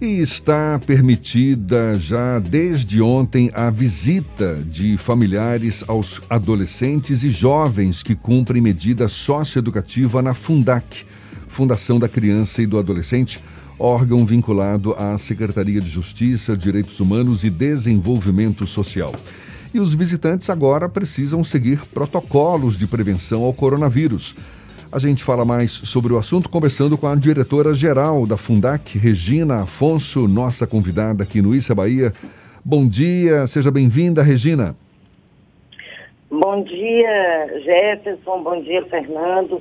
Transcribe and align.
E 0.00 0.20
está 0.20 0.78
permitida 0.78 1.98
já 1.98 2.38
desde 2.38 3.02
ontem 3.02 3.50
a 3.52 3.68
visita 3.68 4.54
de 4.54 4.96
familiares 4.96 5.82
aos 5.88 6.20
adolescentes 6.30 7.24
e 7.24 7.30
jovens 7.30 8.00
que 8.00 8.14
cumprem 8.14 8.62
medida 8.62 9.08
socioeducativa 9.08 10.22
na 10.22 10.34
Fundac, 10.34 11.04
Fundação 11.48 11.98
da 11.98 12.08
Criança 12.08 12.62
e 12.62 12.66
do 12.66 12.78
Adolescente, 12.78 13.40
órgão 13.76 14.24
vinculado 14.24 14.94
à 14.94 15.18
Secretaria 15.18 15.80
de 15.80 15.88
Justiça, 15.88 16.56
Direitos 16.56 17.00
Humanos 17.00 17.42
e 17.42 17.50
Desenvolvimento 17.50 18.68
Social. 18.68 19.12
E 19.74 19.80
os 19.80 19.94
visitantes 19.94 20.48
agora 20.48 20.88
precisam 20.88 21.42
seguir 21.42 21.80
protocolos 21.92 22.78
de 22.78 22.86
prevenção 22.86 23.42
ao 23.42 23.52
coronavírus. 23.52 24.36
A 24.90 24.98
gente 24.98 25.22
fala 25.22 25.44
mais 25.44 25.70
sobre 25.70 26.14
o 26.14 26.16
assunto 26.16 26.48
conversando 26.48 26.96
com 26.96 27.06
a 27.06 27.14
diretora-geral 27.14 28.26
da 28.26 28.38
Fundac, 28.38 28.96
Regina 28.96 29.64
Afonso, 29.64 30.26
nossa 30.26 30.66
convidada 30.66 31.22
aqui 31.22 31.42
no 31.42 31.54
Issa 31.54 31.74
Bahia. 31.74 32.10
Bom 32.64 32.88
dia, 32.88 33.46
seja 33.46 33.70
bem-vinda, 33.70 34.22
Regina. 34.22 34.74
Bom 36.30 36.62
dia, 36.62 37.60
Jefferson, 37.62 38.42
bom 38.42 38.62
dia, 38.62 38.82
Fernando, 38.86 39.60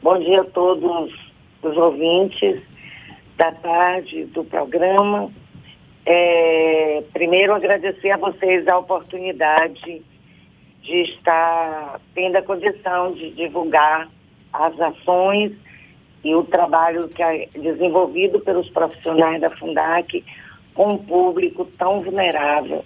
bom 0.00 0.16
dia 0.20 0.42
a 0.42 0.44
todos 0.44 1.12
os 1.60 1.76
ouvintes 1.76 2.62
da 3.36 3.50
tarde 3.50 4.26
do 4.26 4.44
programa. 4.44 5.28
É, 6.06 7.02
primeiro, 7.12 7.52
agradecer 7.52 8.12
a 8.12 8.16
vocês 8.16 8.68
a 8.68 8.78
oportunidade 8.78 10.02
de 10.82 11.02
estar 11.02 12.00
tendo 12.14 12.36
a 12.36 12.42
condição 12.42 13.12
de 13.14 13.30
divulgar 13.32 14.08
as 14.52 14.78
ações 14.80 15.52
e 16.24 16.34
o 16.34 16.42
trabalho 16.44 17.08
que 17.08 17.22
é 17.22 17.48
desenvolvido 17.54 18.40
pelos 18.40 18.68
profissionais 18.70 19.40
da 19.40 19.50
Fundac 19.50 20.24
com 20.74 20.94
um 20.94 20.98
público 20.98 21.64
tão 21.78 22.02
vulnerável 22.02 22.84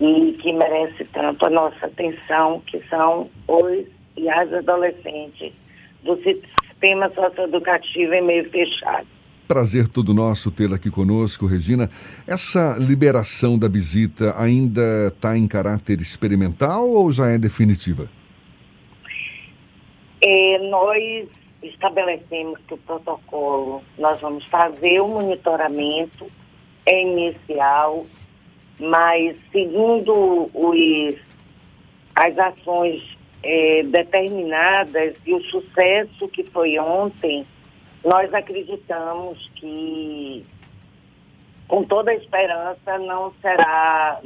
e 0.00 0.32
que 0.40 0.52
merece 0.52 1.04
tanto 1.12 1.46
a 1.46 1.50
nossa 1.50 1.86
atenção, 1.86 2.60
que 2.66 2.82
são 2.88 3.30
os 3.48 3.86
e 4.16 4.28
as 4.28 4.52
adolescentes 4.52 5.52
do 6.02 6.16
sistema 6.22 7.10
socioeducativo 7.14 8.14
em 8.14 8.22
meio 8.22 8.50
fechado. 8.50 9.06
Prazer 9.46 9.86
todo 9.86 10.12
nosso 10.12 10.50
tê-la 10.50 10.76
aqui 10.76 10.90
conosco, 10.90 11.46
Regina. 11.46 11.88
Essa 12.26 12.76
liberação 12.78 13.58
da 13.58 13.68
visita 13.68 14.34
ainda 14.36 15.08
está 15.08 15.36
em 15.36 15.46
caráter 15.46 16.00
experimental 16.00 16.88
ou 16.88 17.12
já 17.12 17.28
é 17.28 17.38
definitiva? 17.38 18.08
É, 20.22 20.58
nós 20.68 21.28
estabelecemos 21.62 22.58
que 22.66 22.74
o 22.74 22.78
protocolo, 22.78 23.82
nós 23.98 24.20
vamos 24.20 24.44
fazer 24.46 25.00
o 25.00 25.08
monitoramento 25.08 26.26
é 26.86 27.02
inicial, 27.02 28.06
mas 28.78 29.36
segundo 29.50 30.46
os, 30.54 31.16
as 32.14 32.38
ações 32.38 33.02
é, 33.42 33.82
determinadas 33.82 35.16
e 35.26 35.34
o 35.34 35.42
sucesso 35.44 36.28
que 36.28 36.44
foi 36.44 36.78
ontem, 36.78 37.44
nós 38.04 38.32
acreditamos 38.32 39.50
que 39.56 40.44
com 41.66 41.82
toda 41.82 42.12
a 42.12 42.14
esperança 42.14 42.98
não 42.98 43.32
será 43.42 44.20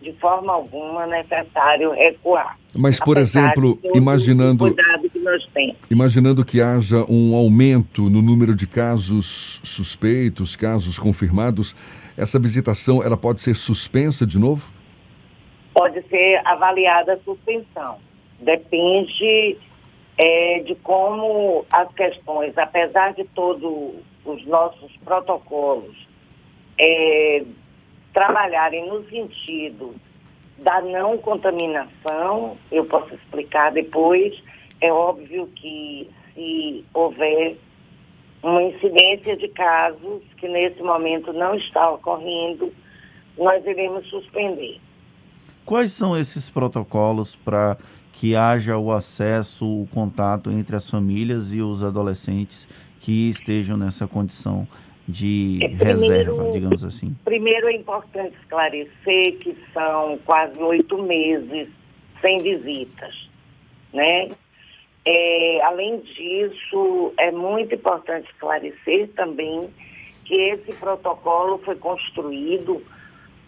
de 0.00 0.12
forma 0.14 0.52
alguma 0.52 1.06
necessário 1.06 1.92
recuar. 1.92 2.56
Mas, 2.74 2.98
por 3.00 3.18
exemplo, 3.18 3.78
imaginando, 3.94 4.74
imaginando 5.90 6.44
que 6.44 6.60
haja 6.60 7.04
um 7.08 7.34
aumento 7.34 8.08
no 8.08 8.22
número 8.22 8.54
de 8.54 8.66
casos 8.66 9.60
suspeitos, 9.62 10.56
casos 10.56 10.98
confirmados, 10.98 11.74
essa 12.16 12.38
visitação 12.38 13.02
ela 13.02 13.16
pode 13.16 13.40
ser 13.40 13.54
suspensa 13.54 14.26
de 14.26 14.38
novo? 14.38 14.70
Pode 15.72 16.02
ser 16.08 16.40
avaliada 16.44 17.12
a 17.12 17.16
suspensão. 17.16 17.98
Depende 18.40 19.56
é, 20.18 20.60
de 20.60 20.74
como 20.76 21.64
as 21.72 21.92
questões, 21.92 22.56
apesar 22.58 23.14
de 23.14 23.24
todos 23.24 23.94
os 24.24 24.46
nossos 24.46 24.90
protocolos, 25.04 25.96
é, 26.78 27.44
trabalharem 28.12 28.88
no 28.88 29.08
sentido 29.08 29.94
da 30.58 30.80
não 30.80 31.16
contaminação, 31.18 32.56
eu 32.70 32.84
posso 32.84 33.14
explicar 33.14 33.70
depois. 33.72 34.34
É 34.80 34.92
óbvio 34.92 35.46
que 35.56 36.08
se 36.34 36.84
houver 36.94 37.56
uma 38.42 38.62
incidência 38.62 39.36
de 39.36 39.48
casos 39.48 40.22
que 40.36 40.48
nesse 40.48 40.82
momento 40.82 41.32
não 41.32 41.54
está 41.54 41.90
ocorrendo, 41.90 42.72
nós 43.36 43.64
iremos 43.66 44.06
suspender. 44.08 44.80
Quais 45.64 45.92
são 45.92 46.16
esses 46.16 46.48
protocolos 46.48 47.36
para 47.36 47.76
que 48.12 48.34
haja 48.34 48.76
o 48.76 48.90
acesso, 48.90 49.64
o 49.64 49.86
contato 49.92 50.50
entre 50.50 50.74
as 50.74 50.88
famílias 50.88 51.52
e 51.52 51.60
os 51.60 51.82
adolescentes 51.82 52.68
que 53.00 53.28
estejam 53.28 53.76
nessa 53.76 54.06
condição 54.06 54.66
de 55.06 55.58
é, 55.62 55.68
primeiro, 55.68 56.00
reserva, 56.00 56.52
digamos 56.52 56.84
assim? 56.84 57.16
Primeiro 57.24 57.68
é 57.68 57.72
importante 57.72 58.34
esclarecer 58.40 59.38
que 59.38 59.56
são 59.72 60.18
quase 60.24 60.58
oito 60.58 61.02
meses 61.02 61.68
sem 62.20 62.38
visitas, 62.38 63.28
né? 63.92 64.30
É, 65.10 65.62
além 65.62 66.00
disso, 66.00 67.14
é 67.16 67.30
muito 67.32 67.74
importante 67.74 68.28
esclarecer 68.30 69.08
também 69.16 69.70
que 70.22 70.34
esse 70.34 70.74
protocolo 70.74 71.56
foi 71.64 71.76
construído 71.76 72.84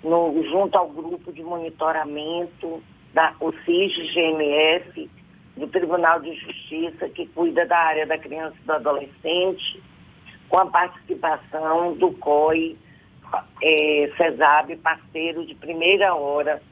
no, 0.02 0.42
junto 0.44 0.78
ao 0.78 0.88
grupo 0.88 1.30
de 1.30 1.42
monitoramento 1.42 2.82
da 3.12 3.34
o 3.40 3.52
CIS-GMF, 3.52 5.10
do 5.54 5.66
Tribunal 5.66 6.20
de 6.20 6.34
Justiça, 6.34 7.10
que 7.10 7.26
cuida 7.26 7.66
da 7.66 7.76
área 7.76 8.06
da 8.06 8.16
criança 8.16 8.56
e 8.62 8.66
do 8.66 8.72
adolescente, 8.72 9.82
com 10.48 10.60
a 10.60 10.64
participação 10.64 11.92
do 11.92 12.10
COI, 12.12 12.78
é, 13.62 14.10
CESAB, 14.16 14.76
parceiro 14.76 15.44
de 15.44 15.54
primeira 15.56 16.14
hora 16.14 16.62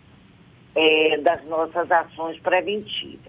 é, 0.74 1.18
das 1.18 1.46
nossas 1.46 1.92
ações 1.92 2.40
preventivas. 2.40 3.27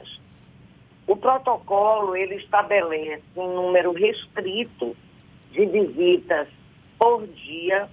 O 1.10 1.18
protocolo 1.18 2.16
ele 2.16 2.36
estabelece 2.36 3.24
um 3.36 3.56
número 3.56 3.94
restrito 3.94 4.96
de 5.52 5.66
visitas 5.66 6.48
por 7.00 7.26
dia, 7.26 7.90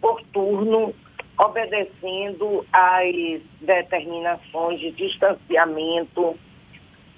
por 0.00 0.22
turno, 0.32 0.94
obedecendo 1.38 2.64
às 2.72 3.42
determinações 3.60 4.80
de 4.80 4.90
distanciamento 4.92 6.34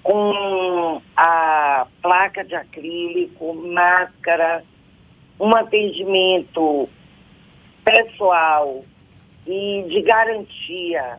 com 0.03 1.01
a 1.15 1.87
placa 2.01 2.43
de 2.43 2.55
acrílico, 2.55 3.53
máscara, 3.53 4.61
um 5.39 5.55
atendimento 5.55 6.89
pessoal 7.85 8.83
e 9.47 9.83
de 9.83 10.01
garantia 10.01 11.17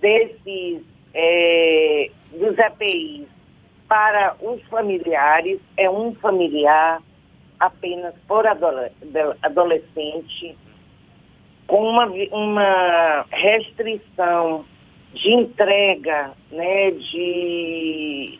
desses 0.00 0.82
é, 1.14 2.10
dos 2.32 2.58
EPIs 2.58 3.41
para 3.92 4.34
os 4.40 4.62
familiares 4.68 5.60
é 5.76 5.90
um 5.90 6.14
familiar 6.14 7.02
apenas 7.60 8.14
por 8.26 8.46
adolescente 8.46 10.56
com 11.66 11.90
uma, 11.90 12.06
uma 12.06 13.26
restrição 13.30 14.64
de 15.12 15.34
entrega 15.34 16.30
né, 16.50 16.90
de 16.92 18.38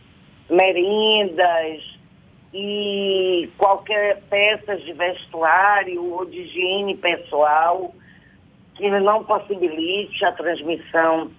merendas 0.48 1.98
e 2.54 3.50
qualquer 3.58 4.22
peças 4.30 4.82
de 4.82 4.94
vestuário 4.94 6.14
ou 6.14 6.24
de 6.24 6.40
higiene 6.40 6.96
pessoal 6.96 7.94
que 8.74 8.88
não 8.88 9.22
possibilite 9.22 10.24
a 10.24 10.32
transmissão 10.32 11.30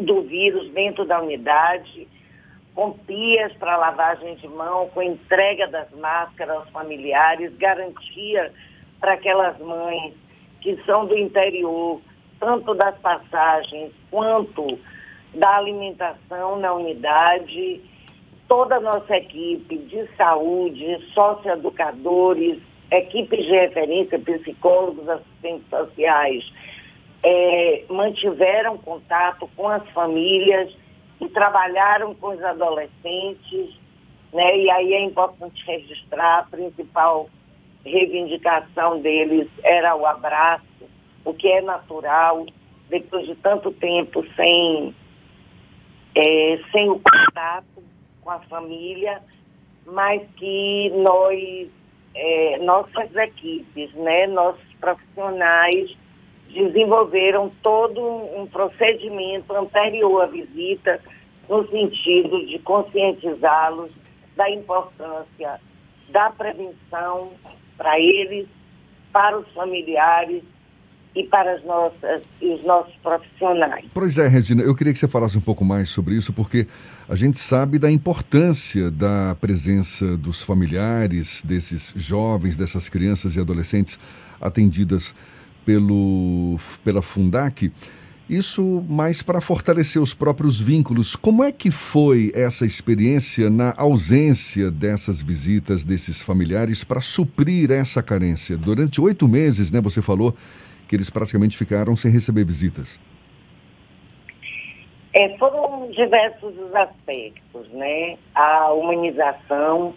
do 0.00 0.22
vírus 0.22 0.70
dentro 0.70 1.04
da 1.04 1.20
unidade, 1.20 2.08
com 2.74 2.92
pias 2.92 3.52
para 3.54 3.76
lavagem 3.76 4.34
de 4.36 4.48
mão, 4.48 4.88
com 4.88 5.02
entrega 5.02 5.68
das 5.68 5.90
máscaras 5.92 6.56
aos 6.56 6.70
familiares, 6.70 7.56
garantia 7.56 8.52
para 9.00 9.12
aquelas 9.14 9.58
mães 9.58 10.14
que 10.60 10.76
são 10.84 11.06
do 11.06 11.16
interior, 11.16 12.00
tanto 12.40 12.74
das 12.74 12.98
passagens 12.98 13.92
quanto 14.10 14.78
da 15.34 15.56
alimentação 15.56 16.58
na 16.58 16.72
unidade, 16.72 17.80
toda 18.48 18.76
a 18.76 18.80
nossa 18.80 19.16
equipe 19.16 19.78
de 19.78 20.06
saúde, 20.16 20.98
socioeducadores, 21.12 22.58
equipes 22.90 23.44
de 23.44 23.52
referência, 23.52 24.18
psicólogos, 24.18 25.08
assistentes 25.08 25.68
sociais, 25.68 26.52
é, 27.22 27.84
mantiveram 27.88 28.78
contato 28.78 29.48
com 29.56 29.68
as 29.68 29.86
famílias 29.90 30.72
e 31.20 31.28
trabalharam 31.28 32.14
com 32.14 32.28
os 32.28 32.42
adolescentes, 32.42 33.78
né? 34.32 34.58
E 34.58 34.70
aí 34.70 34.94
é 34.94 35.04
importante 35.04 35.64
registrar 35.66 36.40
a 36.40 36.42
principal 36.44 37.28
reivindicação 37.84 39.00
deles 39.00 39.48
era 39.62 39.94
o 39.94 40.06
abraço, 40.06 40.64
o 41.24 41.34
que 41.34 41.48
é 41.48 41.60
natural, 41.60 42.46
depois 42.88 43.26
de 43.26 43.34
tanto 43.36 43.70
tempo 43.72 44.24
sem, 44.34 44.94
é, 46.14 46.60
sem 46.72 46.90
o 46.90 47.00
contato 47.00 47.82
com 48.22 48.30
a 48.30 48.40
família, 48.40 49.22
mas 49.86 50.22
que 50.36 50.90
nós, 50.96 51.70
é, 52.14 52.58
nossas 52.58 53.14
equipes, 53.14 53.92
né, 53.94 54.26
nossos 54.26 54.72
profissionais 54.80 55.96
desenvolveram 56.54 57.50
todo 57.62 58.00
um 58.00 58.46
procedimento 58.46 59.52
anterior 59.52 60.22
à 60.22 60.26
visita 60.26 61.00
no 61.48 61.68
sentido 61.68 62.46
de 62.46 62.58
conscientizá-los 62.60 63.90
da 64.36 64.50
importância 64.50 65.60
da 66.10 66.30
prevenção 66.30 67.32
para 67.76 67.98
eles, 67.98 68.46
para 69.12 69.38
os 69.38 69.48
familiares 69.52 70.42
e 71.14 71.22
para 71.24 71.54
as 71.54 71.64
nossas 71.64 72.22
os 72.40 72.64
nossos 72.64 72.94
profissionais. 72.96 73.84
Pois 73.94 74.18
é, 74.18 74.26
Regina, 74.26 74.62
eu 74.62 74.74
queria 74.74 74.92
que 74.92 74.98
você 74.98 75.08
falasse 75.08 75.38
um 75.38 75.40
pouco 75.40 75.64
mais 75.64 75.90
sobre 75.90 76.14
isso, 76.14 76.32
porque 76.32 76.66
a 77.08 77.14
gente 77.14 77.38
sabe 77.38 77.78
da 77.78 77.90
importância 77.90 78.90
da 78.90 79.36
presença 79.40 80.16
dos 80.16 80.42
familiares, 80.42 81.42
desses 81.44 81.92
jovens, 81.96 82.56
dessas 82.56 82.88
crianças 82.88 83.36
e 83.36 83.40
adolescentes 83.40 83.98
atendidas 84.40 85.14
pelo, 85.64 86.56
pela 86.84 87.02
Fundac. 87.02 87.70
Isso 88.28 88.82
mais 88.88 89.22
para 89.22 89.40
fortalecer 89.40 90.00
os 90.00 90.14
próprios 90.14 90.58
vínculos. 90.58 91.14
Como 91.14 91.44
é 91.44 91.52
que 91.52 91.70
foi 91.70 92.32
essa 92.34 92.64
experiência 92.64 93.50
na 93.50 93.74
ausência 93.76 94.70
dessas 94.70 95.20
visitas 95.20 95.84
desses 95.84 96.22
familiares 96.22 96.82
para 96.82 97.02
suprir 97.02 97.70
essa 97.70 98.02
carência? 98.02 98.56
Durante 98.56 98.98
oito 98.98 99.28
meses, 99.28 99.70
né, 99.70 99.78
você 99.80 100.00
falou 100.00 100.34
que 100.88 100.96
eles 100.96 101.10
praticamente 101.10 101.56
ficaram 101.56 101.94
sem 101.96 102.10
receber 102.10 102.44
visitas. 102.44 102.98
É, 105.12 105.36
foram 105.38 105.90
diversos 105.90 106.58
os 106.58 106.74
aspectos, 106.74 107.68
né? 107.72 108.16
A 108.34 108.72
humanização 108.72 109.94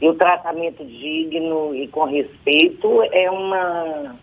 e 0.00 0.08
o 0.08 0.14
tratamento 0.14 0.84
digno 0.84 1.74
e 1.74 1.86
com 1.88 2.04
respeito 2.04 3.02
é 3.12 3.30
uma 3.30 4.16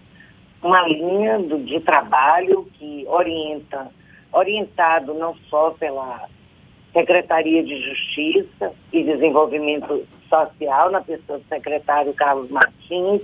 uma 0.62 0.88
linha 0.88 1.39
do, 1.39 1.59
de 1.59 1.80
trabalho 1.81 2.68
que 2.74 3.06
orienta, 3.07 3.89
orientado 4.31 5.13
não 5.13 5.36
só 5.50 5.71
pela 5.71 6.27
Secretaria 6.94 7.63
de 7.63 7.80
Justiça 7.80 8.74
e 8.92 9.04
Desenvolvimento 9.04 10.07
Social, 10.30 10.92
na 10.92 11.01
pessoa 11.01 11.39
do 11.39 11.45
secretário 11.48 12.13
Carlos 12.13 12.50
Martins, 12.50 13.21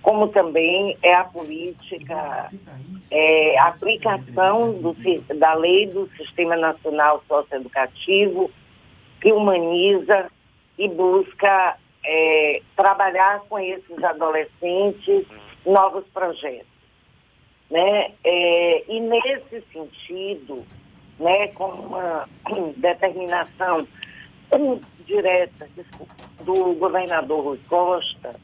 como 0.00 0.28
também 0.28 0.96
é 1.02 1.14
a 1.14 1.24
política, 1.24 2.50
é, 3.10 3.58
a 3.58 3.68
aplicação 3.68 4.72
do, 4.72 4.96
da 5.38 5.54
lei 5.54 5.86
do 5.86 6.08
Sistema 6.16 6.56
Nacional 6.56 7.22
Socioeducativo, 7.28 8.50
que 9.20 9.32
humaniza 9.32 10.28
e 10.76 10.88
busca 10.88 11.76
é, 12.04 12.62
trabalhar 12.74 13.40
com 13.48 13.58
esses 13.58 14.02
adolescentes 14.02 15.24
novos 15.66 16.04
projetos. 16.08 16.66
Né? 17.70 18.12
É, 18.22 18.84
e 18.92 19.00
nesse 19.00 19.62
sentido, 19.72 20.64
né, 21.18 21.48
com 21.48 21.66
uma 21.66 22.28
determinação 22.76 23.86
direta 25.06 25.68
do 26.40 26.74
governador 26.74 27.44
Rui 27.44 27.60
Costa, 27.68 28.34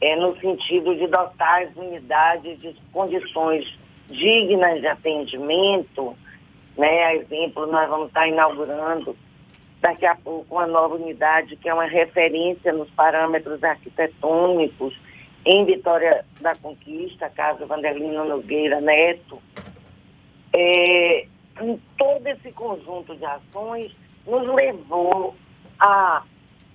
é, 0.00 0.16
no 0.16 0.38
sentido 0.38 0.94
de 0.94 1.06
dotar 1.06 1.62
as 1.62 1.76
unidades 1.76 2.60
de 2.60 2.74
condições 2.92 3.66
dignas 4.08 4.80
de 4.80 4.86
atendimento, 4.86 6.16
né? 6.76 7.04
A 7.04 7.16
exemplo, 7.16 7.66
nós 7.66 7.88
vamos 7.88 8.08
estar 8.08 8.26
inaugurando 8.28 9.16
daqui 9.80 10.06
a 10.06 10.14
pouco 10.14 10.54
uma 10.54 10.66
nova 10.66 10.94
unidade 10.94 11.56
que 11.56 11.68
é 11.68 11.74
uma 11.74 11.86
referência 11.86 12.72
nos 12.72 12.88
parâmetros 12.90 13.62
arquitetônicos 13.62 14.94
em 15.44 15.64
Vitória 15.64 16.24
da 16.40 16.54
Conquista, 16.54 17.30
Casa 17.30 17.66
Vanderlino 17.66 18.24
Nogueira 18.24 18.80
Neto, 18.80 19.40
é, 20.52 21.26
em 21.60 21.80
todo 21.96 22.26
esse 22.26 22.52
conjunto 22.52 23.16
de 23.16 23.24
ações, 23.24 23.92
nos 24.26 24.46
levou 24.54 25.34
a, 25.78 26.22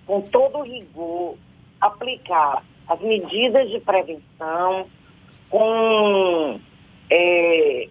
com 0.06 0.22
todo 0.22 0.62
rigor, 0.62 1.38
aplicar 1.80 2.64
as 2.88 3.00
medidas 3.02 3.70
de 3.70 3.80
prevenção 3.80 4.88
com, 5.50 6.60
é, 7.10 7.88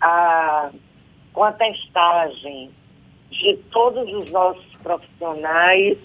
a, 0.00 0.70
com 1.32 1.44
a 1.44 1.52
testagem 1.52 2.70
de 3.30 3.56
todos 3.70 4.12
os 4.12 4.30
nossos 4.30 4.76
profissionais, 4.76 5.98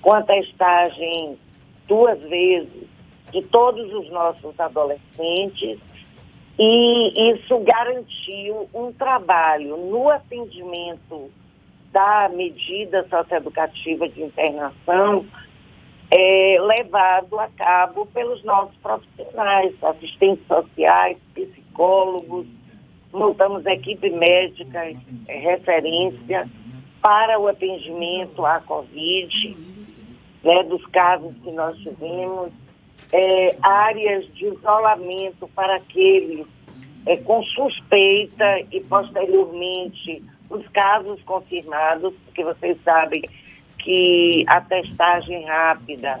com 0.00 0.12
a 0.12 0.22
testagem 0.22 1.38
duas 1.86 2.20
vezes 2.22 2.88
de 3.32 3.42
todos 3.42 3.92
os 3.92 4.10
nossos 4.10 4.58
adolescentes 4.58 5.78
e 6.58 7.32
isso 7.32 7.58
garantiu 7.58 8.68
um 8.72 8.92
trabalho 8.92 9.76
no 9.76 10.08
atendimento 10.08 11.30
da 11.92 12.30
medida 12.32 13.06
socioeducativa 13.08 14.08
de 14.08 14.22
internação 14.22 15.26
é, 16.10 16.56
levado 16.60 17.38
a 17.38 17.48
cabo 17.48 18.06
pelos 18.06 18.42
nossos 18.44 18.76
profissionais, 18.76 19.74
assistentes 19.82 20.46
sociais, 20.46 21.18
psicólogos, 21.34 22.46
montamos 23.12 23.66
equipe 23.66 24.08
médica 24.10 24.84
é, 25.26 25.38
referência 25.38 26.48
para 27.02 27.38
o 27.38 27.48
atendimento 27.48 28.44
à 28.46 28.60
Covid 28.60 29.56
né, 30.46 30.62
dos 30.62 30.86
casos 30.86 31.34
que 31.42 31.50
nós 31.50 31.76
tivemos, 31.78 32.52
é, 33.12 33.56
áreas 33.60 34.32
de 34.32 34.46
isolamento 34.46 35.48
para 35.56 35.76
aqueles 35.76 36.46
é, 37.04 37.16
com 37.16 37.42
suspeita 37.42 38.60
e 38.70 38.80
posteriormente 38.80 40.22
os 40.48 40.66
casos 40.68 41.20
confirmados, 41.24 42.14
porque 42.24 42.44
vocês 42.44 42.78
sabem 42.84 43.22
que 43.80 44.44
a 44.46 44.60
testagem 44.60 45.44
rápida 45.44 46.20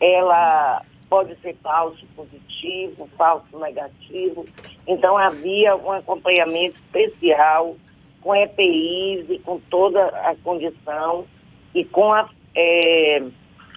ela 0.00 0.82
pode 1.08 1.36
ser 1.36 1.56
falso 1.62 2.04
positivo, 2.16 3.08
falso 3.16 3.56
negativo. 3.58 4.46
Então 4.86 5.16
havia 5.16 5.76
um 5.76 5.92
acompanhamento 5.92 6.76
especial 6.86 7.76
com 8.20 8.34
EPIs 8.34 9.30
e 9.30 9.38
com 9.38 9.60
toda 9.70 10.06
a 10.06 10.34
condição 10.42 11.24
e 11.72 11.84
com 11.84 12.12
a 12.12 12.28
é, 12.54 13.22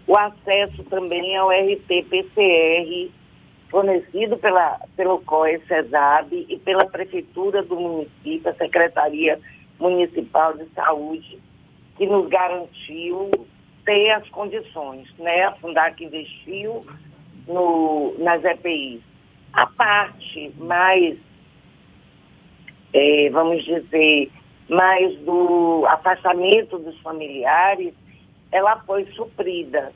o 0.07 0.17
acesso 0.17 0.83
também 0.85 1.35
ao 1.37 1.49
RT-PCR 1.49 3.11
fornecido 3.69 4.37
pela, 4.37 4.79
pelo 4.95 5.19
COE 5.21 5.59
CESAB 5.67 6.45
e 6.47 6.59
pela 6.59 6.85
Prefeitura 6.85 7.63
do 7.63 7.75
município, 7.75 8.47
a 8.49 8.53
Secretaria 8.53 9.39
Municipal 9.79 10.55
de 10.55 10.65
Saúde, 10.75 11.39
que 11.97 12.05
nos 12.05 12.29
garantiu 12.29 13.31
ter 13.83 14.11
as 14.11 14.29
condições, 14.29 15.11
né? 15.17 15.45
A 15.45 15.53
Fundac 15.53 16.03
investiu 16.03 16.85
no, 17.47 18.13
nas 18.19 18.43
EPIs. 18.43 19.01
A 19.53 19.65
parte 19.65 20.53
mais, 20.57 21.17
é, 22.93 23.29
vamos 23.31 23.63
dizer, 23.63 24.31
mais 24.69 25.17
do 25.21 25.83
afastamento 25.87 26.77
dos 26.77 26.97
familiares, 26.99 27.93
ela 28.53 28.79
foi 28.85 29.05
suprida 29.07 29.91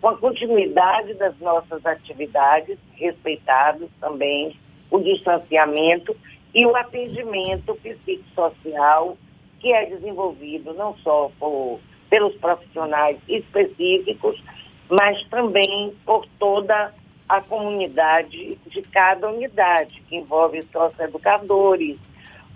com 0.00 0.08
a 0.08 0.16
continuidade 0.18 1.14
das 1.14 1.36
nossas 1.38 1.84
atividades, 1.86 2.78
respeitado 2.94 3.88
também 3.98 4.54
o 4.90 5.00
distanciamento 5.00 6.14
e 6.54 6.66
o 6.66 6.76
atendimento 6.76 7.74
psicossocial 7.76 9.16
que 9.58 9.72
é 9.72 9.86
desenvolvido 9.86 10.74
não 10.74 10.94
só 10.98 11.30
por, 11.38 11.80
pelos 12.10 12.34
profissionais 12.34 13.16
específicos, 13.26 14.38
mas 14.90 15.24
também 15.26 15.94
por 16.04 16.26
toda 16.38 16.92
a 17.26 17.40
comunidade 17.40 18.58
de 18.66 18.82
cada 18.82 19.30
unidade, 19.30 20.02
que 20.02 20.16
envolve 20.16 20.62
socioeducadores, 20.70 21.96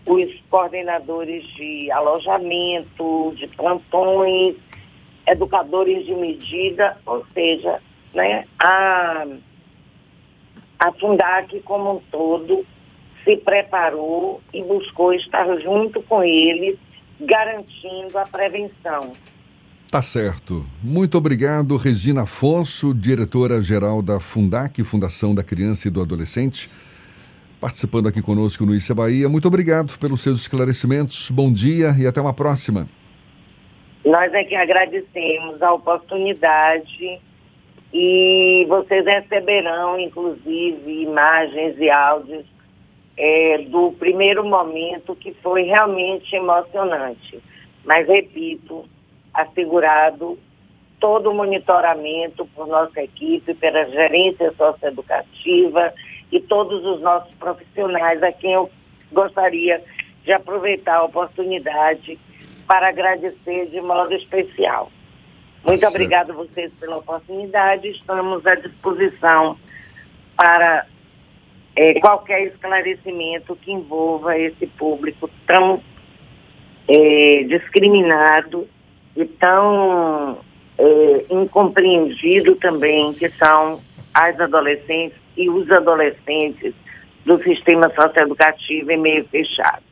os 0.04 0.40
coordenadores 0.50 1.44
de 1.54 1.90
alojamento, 1.92 3.32
de 3.36 3.46
plantões, 3.56 4.56
educadores 5.26 6.06
de 6.06 6.14
medida, 6.14 6.96
ou 7.04 7.24
seja, 7.32 7.80
né, 8.14 8.44
a, 8.58 9.26
a 10.78 10.92
Fundac 10.92 11.60
como 11.60 11.96
um 11.96 12.00
todo 12.10 12.60
se 13.24 13.36
preparou 13.38 14.40
e 14.54 14.64
buscou 14.64 15.12
estar 15.12 15.46
junto 15.58 16.00
com 16.02 16.22
eles, 16.22 16.78
garantindo 17.20 18.16
a 18.16 18.22
prevenção. 18.24 19.12
Tá 19.90 20.00
certo. 20.02 20.64
Muito 20.82 21.16
obrigado, 21.18 21.76
Regina 21.76 22.22
Afonso, 22.22 22.94
diretora-geral 22.94 24.02
da 24.02 24.20
Fundac, 24.20 24.82
Fundação 24.84 25.34
da 25.34 25.42
Criança 25.42 25.88
e 25.88 25.90
do 25.90 26.00
Adolescente, 26.00 26.68
participando 27.60 28.08
aqui 28.08 28.20
conosco 28.20 28.66
no 28.66 28.74
Issa 28.74 28.94
Bahia. 28.94 29.28
Muito 29.28 29.48
obrigado 29.48 29.98
pelos 29.98 30.20
seus 30.20 30.40
esclarecimentos. 30.42 31.30
Bom 31.30 31.52
dia 31.52 31.96
e 31.98 32.06
até 32.06 32.20
uma 32.20 32.34
próxima. 32.34 32.88
Nós 34.06 34.32
é 34.34 34.44
que 34.44 34.54
agradecemos 34.54 35.60
a 35.60 35.72
oportunidade 35.72 37.20
e 37.92 38.64
vocês 38.68 39.04
receberão, 39.04 39.98
inclusive, 39.98 41.02
imagens 41.02 41.76
e 41.76 41.90
áudios 41.90 42.46
é, 43.18 43.58
do 43.68 43.90
primeiro 43.98 44.44
momento 44.44 45.16
que 45.16 45.34
foi 45.42 45.62
realmente 45.62 46.36
emocionante. 46.36 47.42
Mas, 47.84 48.06
repito, 48.06 48.84
assegurado 49.34 50.38
todo 51.00 51.30
o 51.30 51.34
monitoramento 51.34 52.46
por 52.54 52.68
nossa 52.68 53.02
equipe, 53.02 53.54
pela 53.54 53.86
gerência 53.86 54.52
socioeducativa 54.52 55.92
e 56.30 56.40
todos 56.40 56.84
os 56.84 57.02
nossos 57.02 57.34
profissionais, 57.34 58.22
a 58.22 58.30
quem 58.30 58.52
eu 58.52 58.70
gostaria 59.10 59.82
de 60.22 60.32
aproveitar 60.32 60.98
a 60.98 61.04
oportunidade 61.04 62.16
para 62.66 62.88
agradecer 62.88 63.66
de 63.66 63.80
modo 63.80 64.14
especial. 64.14 64.90
Muito 65.64 65.82
Nossa. 65.82 65.88
obrigado 65.88 66.30
a 66.30 66.34
vocês 66.34 66.72
pela 66.78 66.98
oportunidade. 66.98 67.88
Estamos 67.88 68.46
à 68.46 68.54
disposição 68.54 69.56
para 70.36 70.86
é, 71.74 72.00
qualquer 72.00 72.46
esclarecimento 72.46 73.56
que 73.56 73.72
envolva 73.72 74.38
esse 74.38 74.66
público 74.66 75.28
tão 75.46 75.82
é, 76.88 77.44
discriminado 77.48 78.68
e 79.16 79.24
tão 79.24 80.38
é, 80.78 81.26
incompreendido 81.30 82.54
também, 82.56 83.12
que 83.14 83.28
são 83.44 83.82
as 84.14 84.38
adolescentes 84.40 85.18
e 85.36 85.50
os 85.50 85.70
adolescentes 85.70 86.74
do 87.24 87.42
sistema 87.42 87.92
socioeducativo 88.00 88.90
em 88.90 88.98
meio 88.98 89.26
fechado. 89.28 89.85